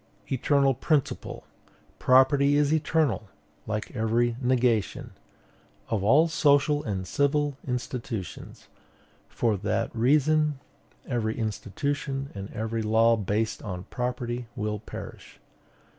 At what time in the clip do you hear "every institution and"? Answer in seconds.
11.07-12.51